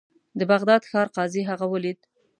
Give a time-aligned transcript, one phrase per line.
[0.39, 1.99] د بغداد ښار قاضي هغه ولید.